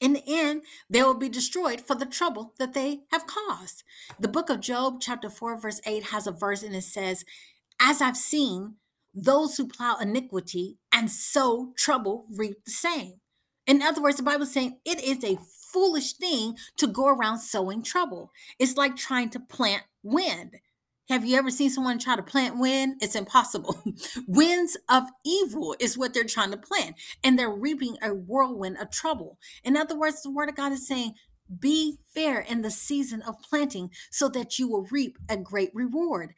In 0.00 0.14
the 0.14 0.24
end, 0.26 0.62
they 0.88 1.02
will 1.02 1.14
be 1.14 1.28
destroyed 1.28 1.80
for 1.80 1.94
the 1.94 2.06
trouble 2.06 2.54
that 2.58 2.72
they 2.72 3.00
have 3.10 3.26
caused. 3.26 3.84
The 4.18 4.28
book 4.28 4.48
of 4.48 4.60
Job, 4.60 5.00
chapter 5.00 5.28
4, 5.28 5.60
verse 5.60 5.80
8, 5.84 6.04
has 6.04 6.26
a 6.26 6.32
verse 6.32 6.62
and 6.62 6.74
it 6.74 6.84
says, 6.84 7.24
As 7.78 8.00
I've 8.00 8.16
seen, 8.16 8.76
those 9.14 9.56
who 9.56 9.66
plow 9.66 9.96
iniquity 10.00 10.78
and 10.92 11.10
sow 11.10 11.72
trouble 11.76 12.26
reap 12.34 12.64
the 12.64 12.70
same. 12.70 13.14
In 13.66 13.82
other 13.82 14.02
words, 14.02 14.16
the 14.16 14.22
Bible 14.22 14.42
is 14.44 14.52
saying 14.52 14.78
it 14.84 15.02
is 15.02 15.22
a 15.22 15.38
foolish 15.72 16.14
thing 16.14 16.56
to 16.76 16.86
go 16.86 17.06
around 17.06 17.38
sowing 17.38 17.82
trouble. 17.82 18.32
It's 18.58 18.76
like 18.76 18.96
trying 18.96 19.30
to 19.30 19.40
plant 19.40 19.84
wind. 20.02 20.56
Have 21.08 21.24
you 21.24 21.36
ever 21.36 21.50
seen 21.50 21.70
someone 21.70 21.98
try 21.98 22.14
to 22.14 22.22
plant 22.22 22.58
wind? 22.58 22.96
It's 23.00 23.16
impossible. 23.16 23.82
Winds 24.28 24.76
of 24.88 25.04
evil 25.24 25.74
is 25.80 25.98
what 25.98 26.14
they're 26.14 26.22
trying 26.22 26.52
to 26.52 26.56
plant, 26.56 26.94
and 27.24 27.36
they're 27.36 27.50
reaping 27.50 27.96
a 28.00 28.14
whirlwind 28.14 28.78
of 28.78 28.90
trouble. 28.90 29.36
In 29.64 29.76
other 29.76 29.98
words, 29.98 30.22
the 30.22 30.30
word 30.30 30.48
of 30.48 30.54
God 30.54 30.72
is 30.72 30.86
saying, 30.86 31.14
be 31.58 31.98
fair 32.14 32.40
in 32.40 32.62
the 32.62 32.70
season 32.70 33.22
of 33.22 33.42
planting 33.42 33.90
so 34.10 34.28
that 34.28 34.58
you 34.58 34.68
will 34.68 34.86
reap 34.90 35.18
a 35.28 35.36
great 35.36 35.70
reward. 35.74 36.34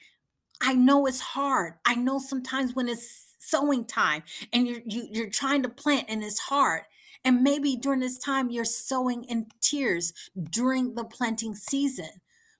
I 0.62 0.74
know 0.74 1.06
it's 1.06 1.20
hard. 1.20 1.74
I 1.84 1.96
know 1.96 2.20
sometimes 2.20 2.74
when 2.74 2.88
it's 2.88 3.34
sowing 3.38 3.84
time 3.84 4.22
and 4.52 4.68
you're 4.68 4.80
you, 4.86 5.02
are 5.02 5.06
you 5.10 5.26
are 5.26 5.30
trying 5.30 5.62
to 5.64 5.68
plant 5.68 6.06
and 6.08 6.22
it's 6.22 6.38
hard. 6.38 6.82
And 7.24 7.42
maybe 7.42 7.76
during 7.76 8.00
this 8.00 8.18
time 8.18 8.48
you're 8.50 8.64
sowing 8.64 9.24
in 9.24 9.46
tears 9.60 10.12
during 10.50 10.94
the 10.94 11.04
planting 11.04 11.54
season. 11.54 12.10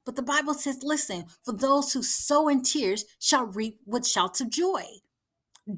But 0.05 0.17
the 0.17 0.23
Bible 0.23 0.55
says, 0.55 0.83
listen, 0.83 1.27
for 1.45 1.53
those 1.53 1.93
who 1.93 2.03
sow 2.03 2.49
in 2.49 2.63
tears 2.63 3.05
shall 3.21 3.45
reap 3.45 3.79
with 3.87 4.07
shouts 4.07 4.41
of 4.41 4.51
joy. 4.51 4.83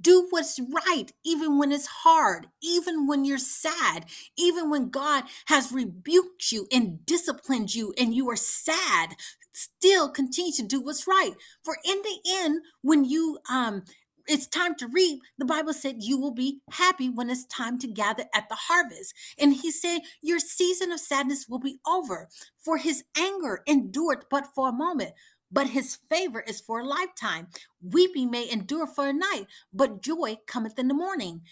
Do 0.00 0.28
what's 0.30 0.58
right, 0.58 1.12
even 1.26 1.58
when 1.58 1.70
it's 1.70 1.86
hard, 1.86 2.46
even 2.62 3.06
when 3.06 3.26
you're 3.26 3.36
sad, 3.36 4.06
even 4.38 4.70
when 4.70 4.88
God 4.88 5.24
has 5.46 5.72
rebuked 5.72 6.50
you 6.52 6.66
and 6.72 7.04
disciplined 7.04 7.74
you 7.74 7.92
and 7.98 8.14
you 8.14 8.30
are 8.30 8.36
sad. 8.36 9.16
Still 9.54 10.08
continue 10.08 10.52
to 10.52 10.66
do 10.66 10.80
what's 10.80 11.06
right. 11.06 11.34
For 11.64 11.78
in 11.84 12.02
the 12.02 12.18
end, 12.28 12.60
when 12.82 13.04
you 13.04 13.38
um 13.48 13.84
it's 14.26 14.46
time 14.46 14.74
to 14.76 14.88
reap, 14.88 15.20
the 15.36 15.44
Bible 15.44 15.74
said 15.74 15.96
you 16.00 16.18
will 16.18 16.32
be 16.32 16.60
happy 16.72 17.10
when 17.10 17.28
it's 17.28 17.44
time 17.44 17.78
to 17.80 17.86
gather 17.86 18.24
at 18.34 18.48
the 18.48 18.54
harvest. 18.54 19.14
And 19.38 19.52
he 19.54 19.70
said, 19.70 20.00
Your 20.22 20.38
season 20.38 20.92
of 20.92 21.00
sadness 21.00 21.46
will 21.46 21.58
be 21.58 21.78
over, 21.86 22.28
for 22.58 22.78
his 22.78 23.04
anger 23.16 23.62
endured 23.66 24.24
but 24.30 24.46
for 24.54 24.68
a 24.70 24.72
moment 24.72 25.12
but 25.52 25.68
his 25.68 25.96
favor 26.10 26.40
is 26.40 26.60
for 26.60 26.80
a 26.80 26.86
lifetime. 26.86 27.46
Weeping 27.80 28.28
may 28.30 28.50
endure 28.50 28.88
for 28.88 29.08
a 29.08 29.12
night, 29.12 29.46
but 29.72 30.02
joy 30.02 30.38
cometh 30.48 30.78
in 30.80 30.88
the 30.88 30.94
morning. 30.94 31.42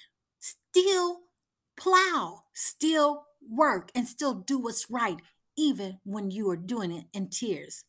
Still 0.40 1.20
plow, 1.76 2.42
still 2.52 3.26
work, 3.48 3.90
and 3.94 4.08
still 4.08 4.34
do 4.34 4.58
what's 4.58 4.90
right, 4.90 5.18
even 5.56 6.00
when 6.04 6.32
you 6.32 6.50
are 6.50 6.56
doing 6.56 6.90
it 6.90 7.04
in 7.12 7.28
tears. 7.28 7.84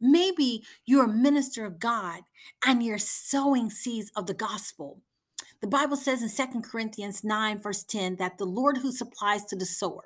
Maybe 0.00 0.64
you're 0.86 1.04
a 1.04 1.08
minister 1.08 1.66
of 1.66 1.78
God 1.78 2.22
and 2.64 2.82
you're 2.82 2.98
sowing 2.98 3.70
seeds 3.70 4.10
of 4.16 4.26
the 4.26 4.34
gospel. 4.34 5.02
The 5.60 5.66
Bible 5.66 5.96
says 5.96 6.22
in 6.22 6.30
Second 6.30 6.62
Corinthians 6.62 7.22
9, 7.22 7.60
verse 7.60 7.84
10, 7.84 8.16
that 8.16 8.38
the 8.38 8.46
Lord 8.46 8.78
who 8.78 8.92
supplies 8.92 9.44
to 9.46 9.56
the 9.56 9.66
sower, 9.66 10.04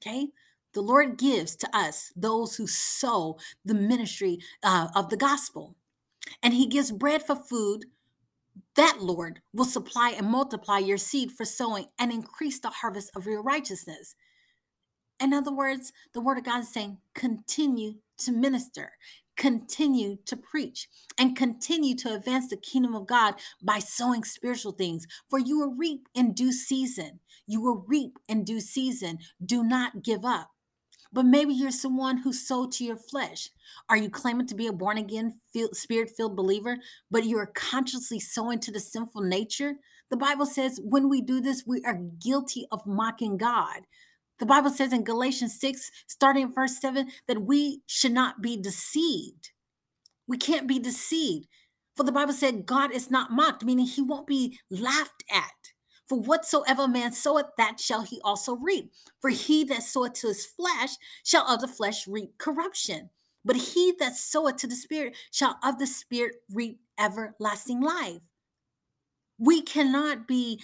okay, 0.00 0.28
the 0.74 0.80
Lord 0.80 1.18
gives 1.18 1.56
to 1.56 1.76
us 1.76 2.12
those 2.14 2.56
who 2.56 2.66
sow 2.66 3.38
the 3.64 3.74
ministry 3.74 4.38
uh, 4.62 4.88
of 4.94 5.10
the 5.10 5.16
gospel. 5.16 5.74
And 6.42 6.54
He 6.54 6.66
gives 6.66 6.92
bread 6.92 7.22
for 7.24 7.34
food. 7.34 7.86
That 8.76 8.98
Lord 9.00 9.40
will 9.52 9.64
supply 9.64 10.10
and 10.10 10.28
multiply 10.28 10.78
your 10.78 10.98
seed 10.98 11.32
for 11.32 11.44
sowing 11.44 11.86
and 11.98 12.12
increase 12.12 12.60
the 12.60 12.68
harvest 12.68 13.10
of 13.16 13.26
your 13.26 13.42
righteousness. 13.42 14.14
In 15.20 15.32
other 15.32 15.52
words, 15.52 15.92
the 16.12 16.20
word 16.20 16.38
of 16.38 16.44
God 16.44 16.60
is 16.60 16.72
saying, 16.72 16.98
continue 17.14 17.96
to 18.18 18.32
minister, 18.32 18.92
continue 19.36 20.18
to 20.26 20.36
preach, 20.36 20.88
and 21.18 21.36
continue 21.36 21.94
to 21.96 22.14
advance 22.14 22.48
the 22.48 22.56
kingdom 22.56 22.94
of 22.94 23.06
God 23.06 23.34
by 23.62 23.78
sowing 23.78 24.24
spiritual 24.24 24.72
things. 24.72 25.06
For 25.30 25.38
you 25.38 25.58
will 25.58 25.74
reap 25.74 26.08
in 26.14 26.34
due 26.34 26.52
season. 26.52 27.20
You 27.46 27.62
will 27.62 27.84
reap 27.86 28.18
in 28.28 28.44
due 28.44 28.60
season. 28.60 29.18
Do 29.44 29.62
not 29.62 30.02
give 30.02 30.24
up. 30.24 30.50
But 31.12 31.24
maybe 31.24 31.54
you're 31.54 31.70
someone 31.70 32.18
who 32.18 32.32
sold 32.32 32.72
to 32.72 32.84
your 32.84 32.96
flesh. 32.96 33.48
Are 33.88 33.96
you 33.96 34.10
claiming 34.10 34.46
to 34.48 34.54
be 34.54 34.66
a 34.66 34.72
born 34.72 34.98
again, 34.98 35.40
spirit 35.72 36.10
filled 36.10 36.36
believer, 36.36 36.78
but 37.10 37.24
you're 37.24 37.46
consciously 37.46 38.20
sowing 38.20 38.58
to 38.60 38.72
the 38.72 38.80
sinful 38.80 39.22
nature? 39.22 39.76
The 40.10 40.16
Bible 40.16 40.46
says 40.46 40.80
when 40.82 41.08
we 41.08 41.20
do 41.20 41.40
this, 41.40 41.64
we 41.66 41.82
are 41.84 41.94
guilty 41.94 42.66
of 42.70 42.86
mocking 42.86 43.36
God. 43.36 43.82
The 44.38 44.46
Bible 44.46 44.70
says 44.70 44.92
in 44.92 45.04
Galatians 45.04 45.58
6, 45.58 45.90
starting 46.06 46.42
in 46.42 46.52
verse 46.52 46.78
7, 46.80 47.08
that 47.26 47.42
we 47.42 47.82
should 47.86 48.12
not 48.12 48.42
be 48.42 48.56
deceived. 48.56 49.50
We 50.26 50.36
can't 50.36 50.66
be 50.66 50.78
deceived. 50.78 51.46
For 51.96 52.02
the 52.02 52.12
Bible 52.12 52.34
said 52.34 52.66
God 52.66 52.92
is 52.92 53.10
not 53.10 53.30
mocked, 53.30 53.64
meaning 53.64 53.86
he 53.86 54.02
won't 54.02 54.26
be 54.26 54.58
laughed 54.70 55.24
at. 55.30 55.72
For 56.06 56.20
whatsoever 56.20 56.86
man 56.86 57.12
soweth, 57.12 57.46
that 57.56 57.80
shall 57.80 58.02
he 58.02 58.20
also 58.22 58.54
reap. 58.54 58.92
For 59.20 59.30
he 59.30 59.64
that 59.64 59.82
soweth 59.82 60.12
to 60.14 60.28
his 60.28 60.44
flesh 60.44 60.96
shall 61.24 61.48
of 61.48 61.60
the 61.60 61.68
flesh 61.68 62.06
reap 62.06 62.36
corruption. 62.38 63.10
But 63.44 63.56
he 63.56 63.94
that 63.98 64.16
soweth 64.16 64.56
to 64.56 64.66
the 64.66 64.76
Spirit 64.76 65.16
shall 65.30 65.58
of 65.62 65.78
the 65.78 65.86
Spirit 65.86 66.36
reap 66.52 66.80
everlasting 66.98 67.80
life. 67.80 68.22
We 69.38 69.62
cannot 69.62 70.28
be 70.28 70.62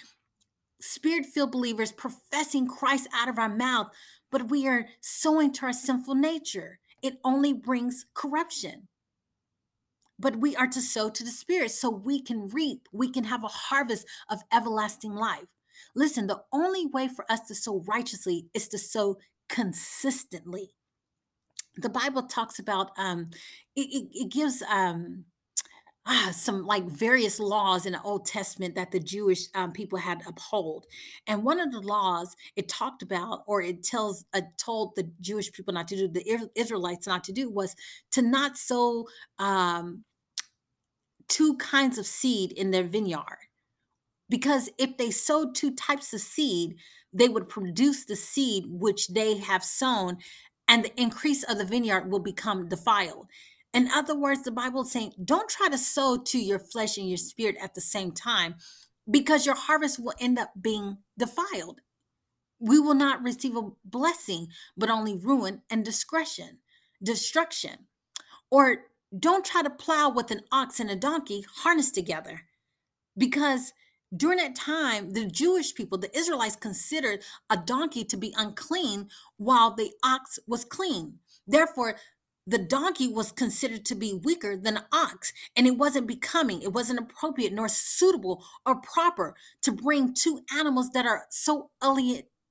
spirit 0.83 1.27
filled 1.27 1.53
believers 1.53 1.93
professing 1.93 2.67
Christ 2.67 3.09
out 3.15 3.29
of 3.29 3.39
our 3.39 3.49
mouth, 3.49 3.91
but 4.31 4.51
we 4.51 4.67
are 4.67 4.87
sowing 5.01 5.53
to 5.55 5.67
our 5.67 5.73
sinful 5.73 6.15
nature. 6.15 6.79
It 7.03 7.19
only 7.25 7.53
brings 7.53 8.07
corruption 8.15 8.89
but 10.23 10.37
we 10.37 10.55
are 10.55 10.69
to 10.69 10.81
sow 10.81 11.11
to 11.11 11.25
the 11.25 11.31
Spirit 11.31 11.73
so 11.73 11.91
we 11.91 12.23
can 12.23 12.49
reap, 12.49 12.89
we 12.93 13.11
can 13.11 13.25
have 13.25 13.43
a 13.43 13.49
harvest 13.49 14.07
of 14.31 14.43
everlasting 14.53 15.15
life. 15.15 15.49
Listen, 15.97 16.29
the 16.29 16.43
only 16.53 16.87
way 16.87 17.09
for 17.09 17.31
us 17.31 17.41
to 17.49 17.55
sow 17.57 17.83
righteously 17.89 18.47
is 18.55 18.69
to 18.69 18.79
sow 18.79 19.19
consistently. 19.49 20.71
The 21.77 21.89
Bible 21.89 22.23
talks 22.23 22.59
about 22.61 22.93
um, 22.97 23.31
it, 23.75 23.89
it, 23.91 24.09
it 24.13 24.29
gives 24.31 24.63
um, 24.63 25.25
ah, 26.07 26.31
some 26.33 26.67
like 26.67 26.85
various 26.85 27.39
laws 27.39 27.87
in 27.87 27.93
the 27.93 28.03
Old 28.03 28.27
Testament 28.27 28.75
that 28.75 28.91
the 28.91 29.01
Jewish 29.01 29.47
um, 29.55 29.73
people 29.73 29.99
had 29.99 30.23
uphold. 30.27 30.87
And 31.27 31.45
one 31.45 31.61
of 31.61 31.71
the 31.71 31.81
laws 31.81 32.35
it 32.57 32.69
talked 32.69 33.03
about, 33.03 33.43
or 33.47 33.63
it 33.63 33.83
tells, 33.83 34.25
uh, 34.35 34.43
told 34.59 34.95
the 34.97 35.11
Jewish 35.21 35.53
people 35.53 35.75
not 35.75 35.89
to 35.89 35.97
do, 35.97 36.09
the 36.09 36.51
Israelites 36.55 37.07
not 37.07 37.25
to 37.25 37.33
do, 37.33 37.51
was 37.51 37.77
to 38.13 38.23
not 38.23 38.57
sow 38.57 39.07
um, 39.39 40.05
two 41.29 41.57
kinds 41.57 41.99
of 41.99 42.07
seed 42.07 42.53
in 42.53 42.71
their 42.71 42.85
vineyard. 42.85 43.39
Because 44.29 44.71
if 44.79 44.97
they 44.97 45.11
sowed 45.11 45.55
two 45.55 45.75
types 45.75 46.13
of 46.15 46.21
seed, 46.21 46.77
they 47.13 47.29
would 47.29 47.49
produce 47.49 48.05
the 48.07 48.17
seed 48.17 48.65
which 48.69 49.09
they 49.09 49.37
have 49.37 49.63
sown, 49.63 50.19
and 50.67 50.85
the 50.85 51.01
increase 51.01 51.43
of 51.43 51.59
the 51.59 51.65
vineyard 51.65 52.11
will 52.11 52.21
become 52.21 52.69
defiled. 52.69 53.27
In 53.73 53.89
other 53.89 54.17
words, 54.17 54.43
the 54.43 54.51
Bible 54.51 54.83
is 54.83 54.93
saying, 54.93 55.13
don't 55.25 55.49
try 55.49 55.69
to 55.69 55.79
sow 55.79 56.19
to 56.19 56.39
your 56.39 56.59
flesh 56.59 56.99
and 56.99 57.09
your 57.09 57.17
spirit 57.17 57.57
at 57.61 57.75
the 57.75 57.81
same 57.81 58.13
time, 58.13 58.57
because 59.11 59.47
your 59.47 59.55
harvest 59.55 59.99
will 59.99 60.15
end 60.21 60.39
up 60.39 60.53
being 60.61 60.99
defiled. 61.19 61.81
We 62.61 62.79
will 62.79 62.95
not 62.95 63.23
receive 63.23 63.57
a 63.57 63.71
blessing, 63.85 64.49
but 64.77 64.91
only 64.91 65.17
ruin 65.17 65.63
and 65.71 65.85
discretion, 65.85 66.59
destruction. 67.03 67.87
Or 68.51 68.85
don't 69.19 69.45
try 69.45 69.63
to 69.63 69.71
plow 69.71 70.11
with 70.11 70.31
an 70.31 70.43
ox 70.51 70.81
and 70.81 70.91
a 70.91 70.97
donkey 70.97 71.45
harnessed 71.59 71.95
together 71.95 72.43
because 73.17 73.73
during 74.15 74.39
that 74.39 74.55
time 74.55 75.13
the 75.13 75.27
jewish 75.27 75.75
people 75.75 75.99
the 75.99 76.17
israelites 76.17 76.57
considered 76.57 77.21
a 77.51 77.57
donkey 77.57 78.05
to 78.05 78.17
be 78.17 78.35
unclean 78.37 79.09
while 79.37 79.75
the 79.75 79.91
ox 80.03 80.39
was 80.47 80.65
clean 80.65 81.19
therefore 81.47 81.97
the 82.47 82.59
donkey 82.59 83.09
was 83.09 83.33
considered 83.33 83.85
to 83.85 83.95
be 83.95 84.13
weaker 84.13 84.57
than 84.57 84.77
an 84.79 84.85
ox 84.93 85.33
and 85.57 85.67
it 85.67 85.77
wasn't 85.77 86.07
becoming 86.07 86.63
it 86.63 86.73
wasn't 86.73 86.99
appropriate 86.99 87.53
nor 87.53 87.69
suitable 87.69 88.45
or 88.67 88.81
proper 88.81 89.35
to 89.63 89.73
bring 89.73 90.15
two 90.15 90.41
animals 90.57 90.91
that 90.91 91.07
are 91.07 91.27
so 91.31 91.71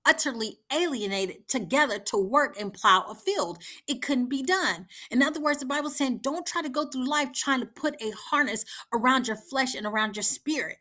utterly 0.06 0.60
alienated 0.74 1.48
together 1.48 2.00
to 2.00 2.18
work 2.18 2.60
and 2.60 2.74
plow 2.74 3.06
a 3.10 3.16
field. 3.16 3.62
It 3.88 4.02
couldn't 4.02 4.30
be 4.30 4.44
done. 4.44 4.88
In 5.12 5.22
other 5.22 5.42
words, 5.42 5.60
the 5.60 5.66
Bible 5.66 5.90
saying, 5.90 6.20
don't 6.20 6.46
try 6.46 6.62
to 6.62 6.70
go 6.70 6.86
through 6.86 7.08
life 7.08 7.32
trying 7.34 7.60
to 7.60 7.66
put 7.66 8.02
a 8.02 8.12
harness 8.12 8.66
around 8.94 9.28
your 9.28 9.38
flesh 9.38 9.76
and 9.76 9.86
around 9.86 10.16
your 10.16 10.24
spirit. 10.24 10.78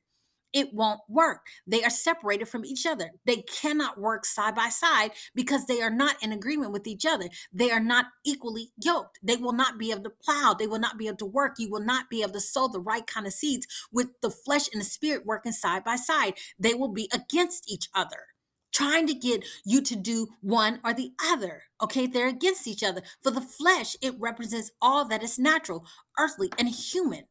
It 0.52 0.74
won't 0.74 1.00
work. 1.08 1.46
They 1.66 1.84
are 1.84 1.90
separated 1.90 2.48
from 2.48 2.64
each 2.64 2.86
other. 2.86 3.12
They 3.24 3.42
cannot 3.42 4.00
work 4.00 4.24
side 4.24 4.54
by 4.54 4.68
side 4.68 5.12
because 5.34 5.66
they 5.66 5.80
are 5.80 5.90
not 5.90 6.16
in 6.22 6.32
agreement 6.32 6.72
with 6.72 6.86
each 6.86 7.06
other. 7.06 7.28
They 7.52 7.70
are 7.70 7.80
not 7.80 8.06
equally 8.24 8.70
yoked. 8.82 9.18
They 9.22 9.36
will 9.36 9.52
not 9.52 9.78
be 9.78 9.90
able 9.90 10.04
to 10.04 10.10
plow. 10.10 10.54
They 10.58 10.66
will 10.66 10.78
not 10.80 10.98
be 10.98 11.06
able 11.06 11.18
to 11.18 11.26
work. 11.26 11.54
You 11.58 11.70
will 11.70 11.84
not 11.84 12.10
be 12.10 12.22
able 12.22 12.32
to 12.32 12.40
sow 12.40 12.68
the 12.68 12.80
right 12.80 13.06
kind 13.06 13.26
of 13.26 13.32
seeds 13.32 13.66
with 13.92 14.08
the 14.22 14.30
flesh 14.30 14.68
and 14.72 14.80
the 14.80 14.86
spirit 14.86 15.26
working 15.26 15.52
side 15.52 15.84
by 15.84 15.96
side. 15.96 16.34
They 16.58 16.74
will 16.74 16.92
be 16.92 17.08
against 17.12 17.70
each 17.70 17.88
other 17.94 18.26
trying 18.72 19.06
to 19.06 19.14
get 19.14 19.44
you 19.64 19.82
to 19.82 19.96
do 19.96 20.28
one 20.40 20.80
or 20.84 20.94
the 20.94 21.12
other. 21.22 21.64
Okay, 21.82 22.06
they're 22.06 22.28
against 22.28 22.66
each 22.66 22.82
other. 22.82 23.02
For 23.22 23.30
the 23.30 23.40
flesh, 23.40 23.96
it 24.00 24.14
represents 24.18 24.70
all 24.80 25.04
that 25.08 25.22
is 25.22 25.38
natural, 25.38 25.84
earthly, 26.18 26.50
and 26.58 26.68
human, 26.68 27.24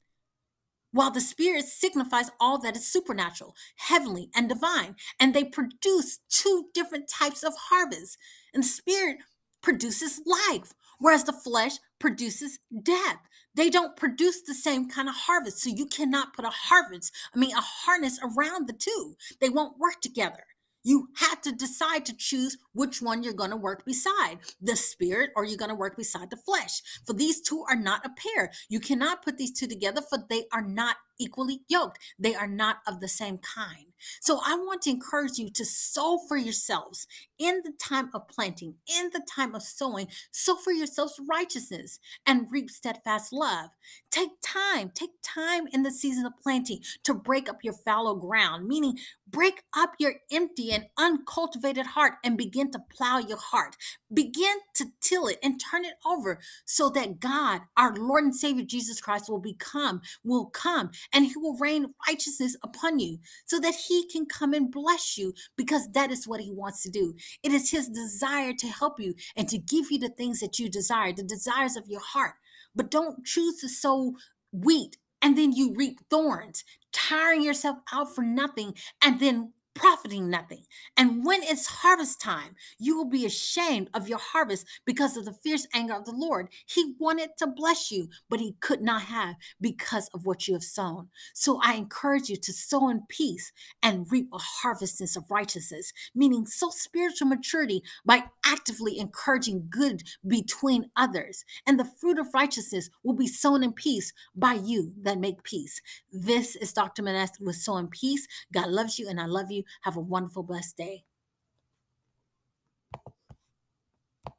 while 0.91 1.11
the 1.11 1.21
spirit 1.21 1.65
signifies 1.65 2.31
all 2.39 2.57
that 2.59 2.75
is 2.75 2.91
supernatural, 2.91 3.55
heavenly, 3.75 4.29
and 4.35 4.49
divine. 4.49 4.95
And 5.19 5.33
they 5.33 5.43
produce 5.43 6.19
two 6.29 6.65
different 6.73 7.09
types 7.09 7.43
of 7.43 7.53
harvests. 7.69 8.17
And 8.53 8.63
the 8.63 8.67
spirit 8.67 9.17
produces 9.61 10.21
life, 10.25 10.73
whereas 10.99 11.23
the 11.23 11.33
flesh 11.33 11.73
produces 11.99 12.59
death. 12.83 13.17
They 13.55 13.69
don't 13.69 13.97
produce 13.97 14.41
the 14.41 14.53
same 14.53 14.89
kind 14.89 15.09
of 15.09 15.15
harvest. 15.15 15.59
So 15.59 15.69
you 15.69 15.85
cannot 15.85 16.33
put 16.33 16.45
a 16.45 16.49
harvest, 16.49 17.13
I 17.35 17.39
mean, 17.39 17.51
a 17.51 17.61
harness 17.61 18.19
around 18.23 18.67
the 18.67 18.73
two. 18.73 19.15
They 19.41 19.49
won't 19.49 19.79
work 19.79 20.01
together. 20.01 20.43
You 20.83 21.09
have 21.17 21.41
to 21.41 21.51
decide 21.51 22.05
to 22.05 22.15
choose 22.15 22.57
which 22.73 23.01
one 23.01 23.23
you're 23.23 23.33
going 23.33 23.49
to 23.51 23.57
work 23.57 23.85
beside 23.85 24.39
the 24.61 24.75
spirit 24.75 25.31
or 25.35 25.45
you're 25.45 25.57
going 25.57 25.69
to 25.69 25.75
work 25.75 25.97
beside 25.97 26.29
the 26.29 26.37
flesh. 26.37 26.81
For 27.05 27.13
these 27.13 27.41
two 27.41 27.63
are 27.69 27.75
not 27.75 28.05
a 28.05 28.09
pair. 28.09 28.51
You 28.69 28.79
cannot 28.79 29.23
put 29.23 29.37
these 29.37 29.51
two 29.51 29.67
together, 29.67 30.01
for 30.01 30.19
they 30.29 30.45
are 30.51 30.61
not 30.61 30.97
equally 31.19 31.61
yoked. 31.69 31.99
They 32.17 32.35
are 32.35 32.47
not 32.47 32.77
of 32.87 32.99
the 32.99 33.07
same 33.07 33.37
kind. 33.37 33.87
So 34.21 34.39
I 34.45 34.55
want 34.55 34.81
to 34.83 34.89
encourage 34.89 35.37
you 35.37 35.49
to 35.51 35.65
sow 35.65 36.19
for 36.27 36.37
yourselves 36.37 37.05
in 37.37 37.61
the 37.63 37.73
time 37.79 38.09
of 38.13 38.27
planting, 38.27 38.75
in 38.87 39.09
the 39.13 39.21
time 39.29 39.53
of 39.55 39.61
sowing, 39.61 40.07
sow 40.31 40.55
for 40.55 40.71
yourselves 40.71 41.19
righteousness 41.29 41.99
and 42.25 42.47
reap 42.49 42.69
steadfast 42.69 43.33
love. 43.33 43.71
Take 44.11 44.41
time, 44.41 44.91
take 44.93 45.11
time 45.23 45.67
in 45.71 45.83
the 45.83 45.91
season 45.91 46.25
of 46.25 46.33
planting 46.41 46.79
to 47.03 47.13
break 47.13 47.49
up 47.49 47.63
your 47.63 47.73
fallow 47.73 48.15
ground, 48.15 48.67
meaning 48.67 48.97
break 49.27 49.63
up 49.75 49.91
your 49.99 50.15
empty 50.31 50.71
and 50.71 50.85
uncultivated 50.97 51.87
heart 51.87 52.13
and 52.23 52.37
begin 52.37 52.71
to 52.71 52.79
plow 52.79 53.19
your 53.19 53.37
heart. 53.37 53.75
Begin 54.13 54.57
to 54.75 54.85
till 55.01 55.27
it 55.27 55.37
and 55.43 55.59
turn 55.59 55.85
it 55.85 55.95
over 56.05 56.39
so 56.65 56.89
that 56.89 57.19
God, 57.19 57.61
our 57.77 57.93
Lord 57.95 58.23
and 58.23 58.35
Savior 58.35 58.65
Jesus 58.65 59.01
Christ, 59.01 59.29
will 59.29 59.39
become, 59.39 60.01
will 60.23 60.45
come, 60.45 60.91
and 61.13 61.25
He 61.25 61.37
will 61.37 61.57
rain 61.57 61.93
righteousness 62.07 62.55
upon 62.63 62.99
you 62.99 63.19
so 63.45 63.59
that 63.59 63.75
He 63.87 64.07
can 64.07 64.25
come 64.25 64.53
and 64.53 64.71
bless 64.71 65.17
you 65.17 65.33
because 65.55 65.89
that 65.93 66.11
is 66.11 66.27
what 66.27 66.41
He 66.41 66.51
wants 66.51 66.83
to 66.83 66.89
do. 66.89 67.15
It 67.43 67.51
is 67.51 67.71
His 67.71 67.89
desire 67.89 68.53
to 68.53 68.67
help 68.67 68.99
you 68.99 69.15
and 69.35 69.47
to 69.49 69.57
give 69.57 69.91
you 69.91 69.99
the 69.99 70.09
things 70.09 70.39
that 70.39 70.59
you 70.59 70.69
desire, 70.69 71.11
the 71.13 71.23
desires 71.23 71.75
of 71.75 71.87
your 71.87 72.01
heart. 72.01 72.35
But 72.75 72.91
don't 72.91 73.25
choose 73.25 73.59
to 73.61 73.69
sow 73.69 74.15
wheat 74.51 74.97
and 75.21 75.37
then 75.37 75.51
you 75.51 75.73
reap 75.75 75.99
thorns, 76.09 76.63
tiring 76.91 77.43
yourself 77.43 77.77
out 77.91 78.13
for 78.15 78.23
nothing 78.23 78.73
and 79.03 79.19
then 79.19 79.53
profiting 79.79 80.29
nothing. 80.29 80.65
And 80.97 81.23
when 81.25 81.41
it's 81.41 81.67
harvest 81.67 82.19
time, 82.19 82.55
you 82.77 82.97
will 82.97 83.09
be 83.09 83.25
ashamed 83.25 83.89
of 83.93 84.09
your 84.09 84.19
harvest 84.19 84.67
because 84.85 85.15
of 85.15 85.23
the 85.23 85.31
fierce 85.31 85.65
anger 85.73 85.93
of 85.93 86.03
the 86.03 86.11
Lord. 86.11 86.49
He 86.65 86.95
wanted 86.99 87.29
to 87.37 87.47
bless 87.47 87.89
you, 87.89 88.09
but 88.29 88.41
he 88.41 88.57
could 88.59 88.81
not 88.81 89.03
have 89.03 89.35
because 89.61 90.09
of 90.13 90.25
what 90.25 90.47
you 90.47 90.53
have 90.53 90.63
sown. 90.63 91.07
So 91.33 91.61
I 91.63 91.75
encourage 91.75 92.27
you 92.27 92.35
to 92.35 92.51
sow 92.51 92.89
in 92.89 93.03
peace 93.07 93.53
and 93.81 94.11
reap 94.11 94.27
a 94.33 94.37
harvestness 94.37 95.15
of 95.15 95.31
righteousness, 95.31 95.93
meaning 96.13 96.45
sow 96.45 96.69
spiritual 96.71 97.29
maturity 97.29 97.81
by 98.05 98.23
actively 98.45 98.99
encouraging 98.99 99.67
good 99.69 100.03
between 100.27 100.91
others. 100.97 101.45
And 101.65 101.79
the 101.79 101.89
fruit 102.01 102.19
of 102.19 102.33
righteousness 102.33 102.89
will 103.03 103.15
be 103.15 103.27
sown 103.27 103.63
in 103.63 103.71
peace 103.71 104.11
by 104.35 104.53
you 104.53 104.91
that 105.03 105.19
make 105.19 105.43
peace. 105.43 105.81
This 106.11 106.57
is 106.57 106.73
Dr. 106.73 107.01
Menete 107.01 107.39
with 107.39 107.55
Sow 107.55 107.77
in 107.77 107.87
Peace. 107.87 108.27
God 108.51 108.67
loves 108.67 108.99
you 108.99 109.07
and 109.07 109.21
I 109.21 109.25
love 109.25 109.49
you. 109.49 109.63
Have 109.83 109.97
a 109.97 110.01
wonderful, 110.01 110.43
blessed 110.43 110.77
day. 110.77 111.03